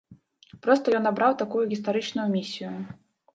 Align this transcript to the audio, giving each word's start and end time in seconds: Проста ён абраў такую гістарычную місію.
Проста 0.67 0.93
ён 0.99 1.09
абраў 1.11 1.35
такую 1.43 1.61
гістарычную 1.75 2.27
місію. 2.35 2.73